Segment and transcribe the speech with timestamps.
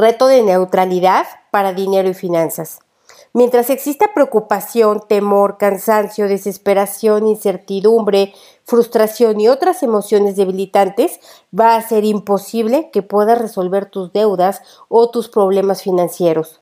[0.00, 2.80] reto de neutralidad para dinero y finanzas.
[3.32, 11.20] Mientras exista preocupación, temor, cansancio, desesperación, incertidumbre, frustración y otras emociones debilitantes,
[11.56, 16.59] va a ser imposible que puedas resolver tus deudas o tus problemas financieros.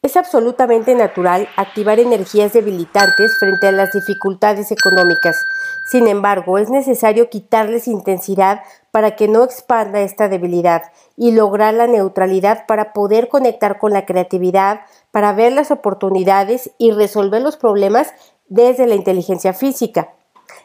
[0.00, 5.44] Es absolutamente natural activar energías debilitantes frente a las dificultades económicas.
[5.90, 8.60] Sin embargo, es necesario quitarles intensidad
[8.92, 10.82] para que no expanda esta debilidad
[11.16, 16.92] y lograr la neutralidad para poder conectar con la creatividad, para ver las oportunidades y
[16.92, 18.14] resolver los problemas
[18.46, 20.12] desde la inteligencia física.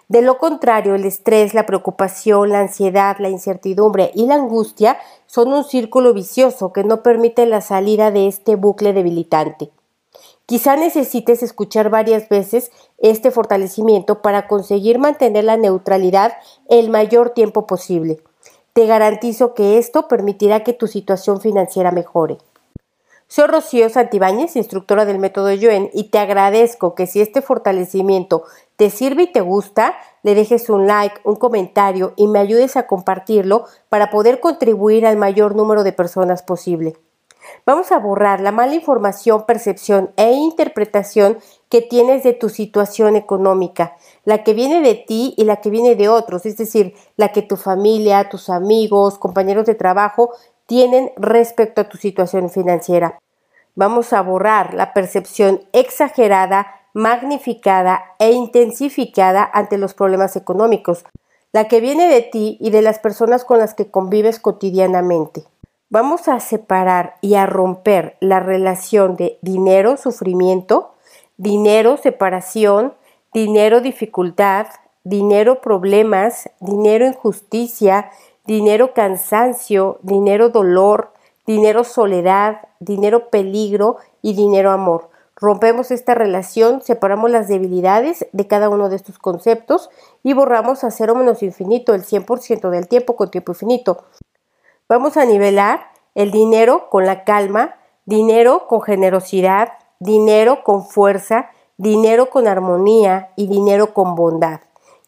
[0.08, 5.54] De lo contrario, el estrés, la preocupación, la ansiedad, la incertidumbre y la angustia son
[5.54, 9.72] un círculo vicioso que no permite la salida de este bucle debilitante.
[10.46, 16.34] Quizá necesites escuchar varias veces este fortalecimiento para conseguir mantener la neutralidad
[16.70, 18.22] el mayor tiempo posible.
[18.74, 22.38] Te garantizo que esto permitirá que tu situación financiera mejore.
[23.28, 28.44] Soy Rocío Santibáñez, instructora del método Yuen, y te agradezco que si este fortalecimiento
[28.76, 32.88] te sirve y te gusta, le dejes un like, un comentario y me ayudes a
[32.88, 36.96] compartirlo para poder contribuir al mayor número de personas posible.
[37.66, 41.38] Vamos a borrar la mala información, percepción e interpretación
[41.70, 45.96] que tienes de tu situación económica, la que viene de ti y la que viene
[45.96, 50.32] de otros, es decir, la que tu familia, tus amigos, compañeros de trabajo
[50.66, 53.20] tienen respecto a tu situación financiera.
[53.76, 61.04] Vamos a borrar la percepción exagerada, magnificada e intensificada ante los problemas económicos,
[61.52, 65.44] la que viene de ti y de las personas con las que convives cotidianamente.
[65.90, 70.96] Vamos a separar y a romper la relación de dinero, sufrimiento,
[71.38, 72.94] dinero, separación,
[73.34, 74.68] dinero, dificultad,
[75.04, 78.10] dinero, problemas, dinero, injusticia,
[78.46, 81.14] dinero, cansancio, dinero, dolor,
[81.46, 85.13] dinero, soledad, dinero, peligro y dinero, amor.
[85.44, 89.90] Rompemos esta relación, separamos las debilidades de cada uno de estos conceptos
[90.24, 94.06] y borramos a cero menos infinito el 100% del tiempo con tiempo infinito.
[94.88, 95.82] Vamos a nivelar
[96.16, 103.48] el dinero con la calma, dinero con generosidad, dinero con fuerza, dinero con armonía y
[103.48, 104.62] dinero con bondad.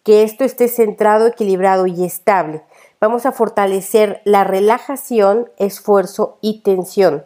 [0.03, 2.61] Que esto esté centrado, equilibrado y estable.
[2.99, 7.23] Vamos a fortalecer la relajación, esfuerzo y tensión.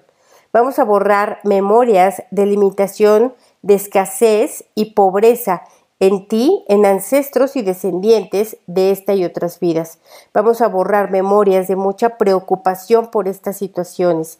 [0.51, 5.63] Vamos a borrar memorias de limitación, de escasez y pobreza
[5.99, 9.99] en ti, en ancestros y descendientes de esta y otras vidas.
[10.33, 14.39] Vamos a borrar memorias de mucha preocupación por estas situaciones.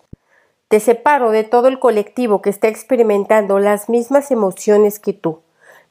[0.67, 5.41] Te separo de todo el colectivo que está experimentando las mismas emociones que tú.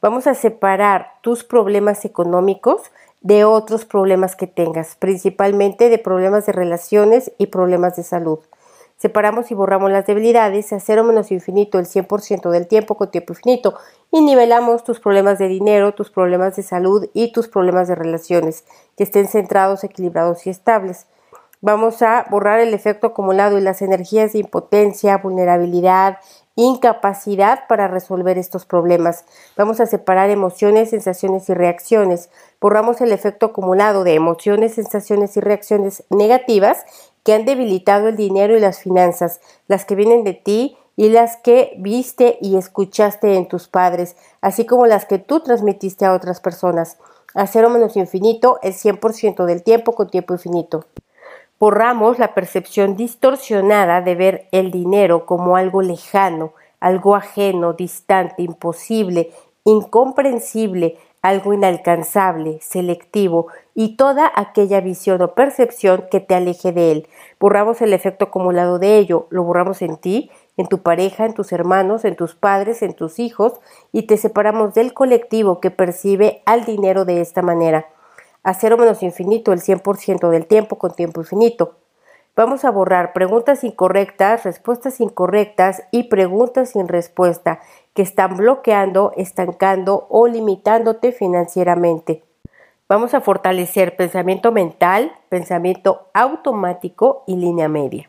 [0.00, 2.83] Vamos a separar tus problemas económicos
[3.21, 8.39] de otros problemas que tengas, principalmente de problemas de relaciones y problemas de salud.
[8.98, 13.32] Separamos y borramos las debilidades a cero menos infinito el 100% del tiempo con tiempo
[13.32, 13.78] infinito
[14.10, 18.64] y nivelamos tus problemas de dinero, tus problemas de salud y tus problemas de relaciones
[18.97, 21.06] que estén centrados, equilibrados y estables.
[21.60, 26.19] Vamos a borrar el efecto acumulado y las energías de impotencia, vulnerabilidad,
[26.56, 29.25] incapacidad para resolver estos problemas.
[29.56, 32.31] Vamos a separar emociones, sensaciones y reacciones.
[32.60, 36.84] Borramos el efecto acumulado de emociones, sensaciones y reacciones negativas
[37.28, 41.37] que han debilitado el dinero y las finanzas, las que vienen de ti y las
[41.37, 46.41] que viste y escuchaste en tus padres, así como las que tú transmitiste a otras
[46.41, 46.97] personas.
[47.34, 50.87] A cero menos infinito el 100% del tiempo con tiempo infinito.
[51.61, 59.33] Borramos la percepción distorsionada de ver el dinero como algo lejano, algo ajeno, distante, imposible,
[59.65, 67.09] incomprensible, algo inalcanzable, selectivo y toda aquella visión o percepción que te aleje de él.
[67.41, 71.53] Borramos el efecto acumulado de ello, lo borramos en ti, en tu pareja, en tus
[71.53, 73.55] hermanos, en tus padres, en tus hijos
[73.93, 77.87] y te separamos del colectivo que percibe al dinero de esta manera.
[78.43, 81.76] A cero menos infinito el 100% del tiempo con tiempo infinito.
[82.38, 87.58] Vamos a borrar preguntas incorrectas, respuestas incorrectas y preguntas sin respuesta
[87.94, 92.23] que están bloqueando, estancando o limitándote financieramente.
[92.88, 98.08] Vamos a fortalecer pensamiento mental, pensamiento automático y línea media.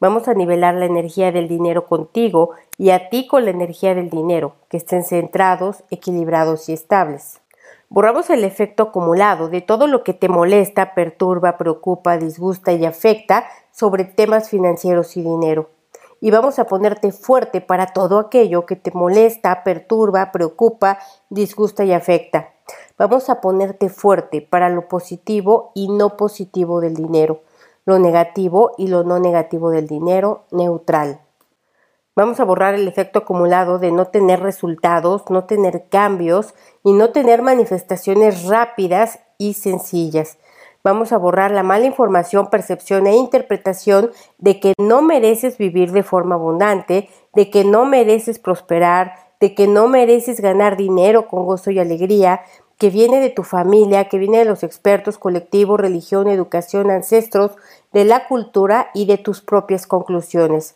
[0.00, 4.10] Vamos a nivelar la energía del dinero contigo y a ti con la energía del
[4.10, 7.41] dinero, que estén centrados, equilibrados y estables.
[7.94, 13.44] Borramos el efecto acumulado de todo lo que te molesta, perturba, preocupa, disgusta y afecta
[13.70, 15.68] sobre temas financieros y dinero.
[16.18, 21.92] Y vamos a ponerte fuerte para todo aquello que te molesta, perturba, preocupa, disgusta y
[21.92, 22.54] afecta.
[22.96, 27.42] Vamos a ponerte fuerte para lo positivo y no positivo del dinero.
[27.84, 31.20] lo negativo y lo no negativo del dinero neutral.
[32.14, 36.54] Vamos a borrar el efecto acumulado de no tener resultados, no tener cambios
[36.84, 40.36] y no tener manifestaciones rápidas y sencillas.
[40.84, 46.02] Vamos a borrar la mala información, percepción e interpretación de que no mereces vivir de
[46.02, 51.70] forma abundante, de que no mereces prosperar, de que no mereces ganar dinero con gozo
[51.70, 52.42] y alegría,
[52.76, 57.52] que viene de tu familia, que viene de los expertos, colectivos, religión, educación, ancestros,
[57.90, 60.74] de la cultura y de tus propias conclusiones.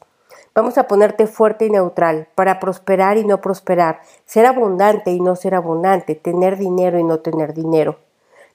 [0.57, 5.37] Vamos a ponerte fuerte y neutral para prosperar y no prosperar, ser abundante y no
[5.37, 7.99] ser abundante, tener dinero y no tener dinero.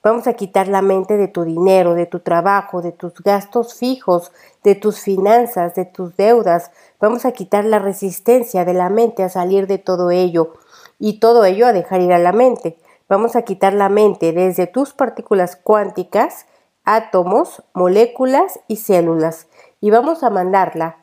[0.01, 4.31] Vamos a quitar la mente de tu dinero, de tu trabajo, de tus gastos fijos,
[4.63, 6.71] de tus finanzas, de tus deudas.
[7.00, 10.53] Vamos a quitar la resistencia de la mente a salir de todo ello
[10.98, 12.80] y todo ello a dejar ir a la mente.
[13.09, 16.48] Vamos a quitar la mente desde tus partículas cuánticas,
[16.83, 19.45] átomos, moléculas y células
[19.80, 21.00] y vamos a mandarla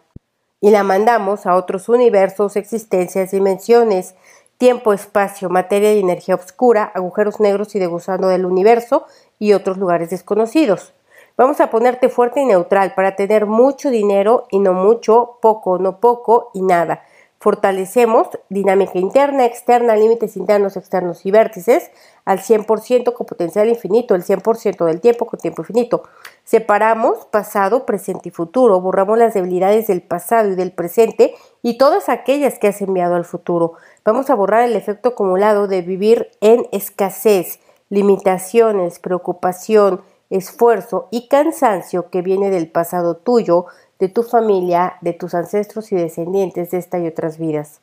[0.61, 4.15] y la mandamos a otros universos, existencias, dimensiones,
[4.57, 9.07] tiempo, espacio, materia y energía oscura, agujeros negros y de gusano del universo
[9.39, 10.95] y otros lugares desconocidos.
[11.37, 16.01] Vamos a ponerte fuerte y neutral para tener mucho dinero y no mucho, poco, no
[16.01, 17.05] poco y nada.
[17.41, 21.93] Fortalecemos dinámica interna, externa, límites internos, externos y vértices
[22.25, 26.03] al 100% con potencial infinito, el 100% del tiempo con tiempo infinito.
[26.43, 32.09] Separamos pasado, presente y futuro, borramos las debilidades del pasado y del presente y todas
[32.09, 33.75] aquellas que has enviado al futuro.
[34.05, 42.11] Vamos a borrar el efecto acumulado de vivir en escasez, limitaciones, preocupación, esfuerzo y cansancio
[42.11, 43.67] que viene del pasado tuyo,
[43.99, 47.81] de tu familia, de tus ancestros y descendientes de esta y otras vidas.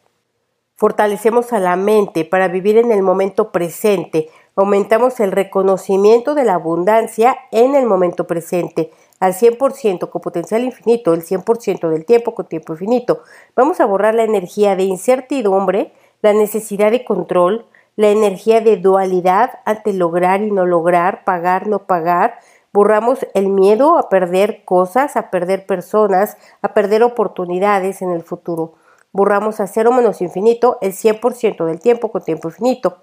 [0.77, 4.29] Fortalecemos a la mente para vivir en el momento presente.
[4.55, 11.13] Aumentamos el reconocimiento de la abundancia en el momento presente al 100% con potencial infinito,
[11.13, 13.21] el 100% del tiempo con tiempo infinito.
[13.55, 17.65] Vamos a borrar la energía de incertidumbre, la necesidad de control,
[17.95, 22.39] la energía de dualidad ante lograr y no lograr, pagar, no pagar,
[22.75, 28.73] Borramos el miedo a perder cosas, a perder personas, a perder oportunidades en el futuro.
[29.13, 32.97] Borramos a cero menos infinito el 100% del tiempo con tiempo infinito.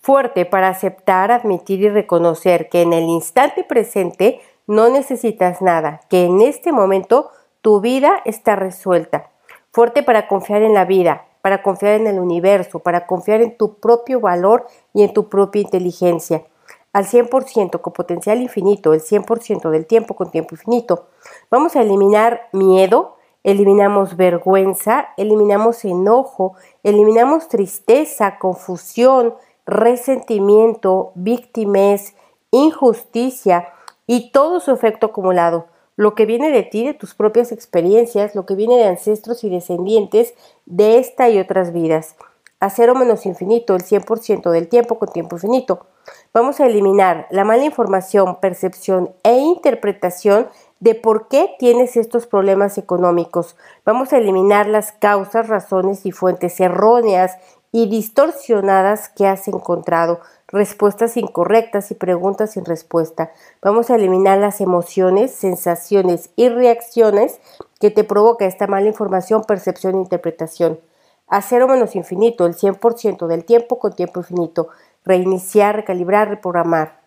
[0.00, 6.24] Fuerte para aceptar, admitir y reconocer que en el instante presente no necesitas nada, que
[6.24, 7.30] en este momento
[7.60, 9.30] tu vida está resuelta.
[9.70, 13.78] Fuerte para confiar en la vida, para confiar en el universo, para confiar en tu
[13.78, 16.42] propio valor y en tu propia inteligencia
[16.92, 21.06] al 100% con potencial infinito, el 100% del tiempo con tiempo infinito.
[21.50, 29.34] Vamos a eliminar miedo, eliminamos vergüenza, eliminamos enojo, eliminamos tristeza, confusión,
[29.66, 32.14] resentimiento, víctimas,
[32.50, 33.68] injusticia
[34.06, 35.66] y todo su efecto acumulado.
[35.96, 39.50] Lo que viene de ti, de tus propias experiencias, lo que viene de ancestros y
[39.50, 42.16] descendientes de esta y otras vidas.
[42.60, 45.86] A cero menos infinito, el 100% del tiempo con tiempo infinito.
[46.34, 50.48] Vamos a eliminar la mala información, percepción e interpretación
[50.80, 53.56] de por qué tienes estos problemas económicos.
[53.84, 57.38] Vamos a eliminar las causas, razones y fuentes erróneas
[57.70, 63.30] y distorsionadas que has encontrado, respuestas incorrectas y preguntas sin respuesta.
[63.62, 67.40] Vamos a eliminar las emociones, sensaciones y reacciones
[67.78, 70.80] que te provoca esta mala información, percepción e interpretación.
[71.28, 74.68] A cero menos infinito, el 100% del tiempo con tiempo infinito
[75.04, 77.00] reiniciar, recalibrar, reprogramar.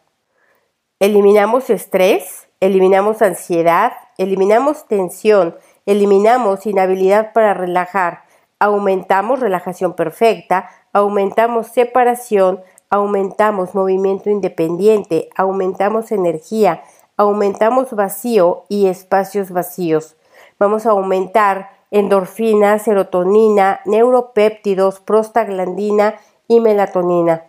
[0.99, 8.23] Eliminamos estrés, eliminamos ansiedad, eliminamos tensión, eliminamos inhabilidad para relajar,
[8.59, 16.83] aumentamos relajación perfecta, aumentamos separación, aumentamos movimiento independiente, aumentamos energía,
[17.17, 20.17] aumentamos vacío y espacios vacíos.
[20.59, 26.15] Vamos a aumentar endorfina, serotonina, neuropéptidos, prostaglandina
[26.47, 27.43] y melatonina.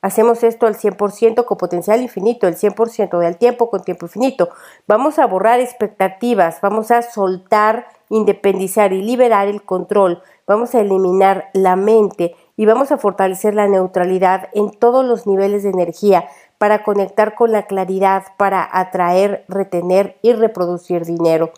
[0.00, 4.48] Hacemos esto al 100% con potencial infinito, el 100% del tiempo con tiempo infinito.
[4.86, 10.22] Vamos a borrar expectativas, vamos a soltar, independizar y liberar el control.
[10.46, 15.64] Vamos a eliminar la mente y vamos a fortalecer la neutralidad en todos los niveles
[15.64, 16.28] de energía
[16.58, 21.50] para conectar con la claridad, para atraer, retener y reproducir dinero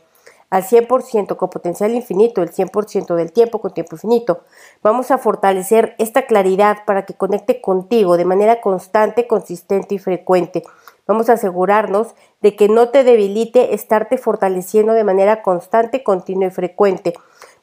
[0.51, 4.41] al 100% con potencial infinito, el 100% del tiempo con tiempo infinito.
[4.83, 10.65] Vamos a fortalecer esta claridad para que conecte contigo de manera constante, consistente y frecuente.
[11.07, 16.51] Vamos a asegurarnos de que no te debilite estarte fortaleciendo de manera constante, continua y
[16.51, 17.15] frecuente.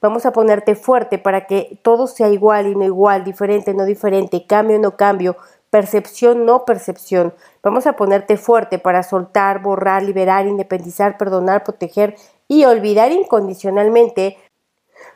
[0.02, 4.46] Vamos a ponerte fuerte para que todo sea igual y no igual, diferente, no diferente,
[4.46, 5.36] cambio, no cambio,
[5.70, 7.34] percepción, no percepción.
[7.64, 12.16] Vamos a ponerte fuerte para soltar, borrar, liberar, independizar, perdonar, proteger
[12.48, 14.38] y olvidar incondicionalmente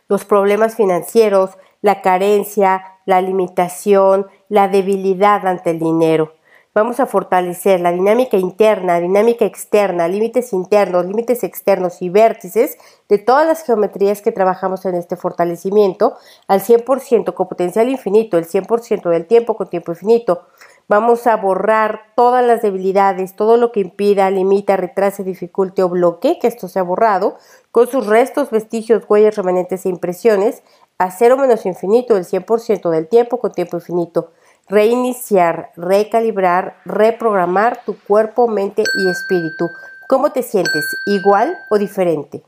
[0.08, 6.34] los problemas financieros, la carencia, la limitación, la debilidad ante el dinero.
[6.74, 12.78] Vamos a fortalecer la dinámica interna, dinámica externa, límites internos, límites externos y vértices
[13.10, 16.16] de todas las geometrías que trabajamos en este fortalecimiento
[16.48, 20.48] al 100% con potencial infinito, el 100% del tiempo con tiempo infinito.
[20.92, 26.38] Vamos a borrar todas las debilidades, todo lo que impida, limita, retrase, dificulte o bloquee
[26.38, 27.38] que esto sea borrado,
[27.72, 30.64] con sus restos, vestigios, huellas, remanentes e impresiones,
[30.98, 34.32] a cero menos infinito, el 100% del tiempo con tiempo infinito
[34.68, 39.70] reiniciar, recalibrar, reprogramar tu cuerpo, mente y espíritu.
[40.10, 40.86] ¿Cómo te sientes?
[41.06, 42.44] ¿Igual o diferente?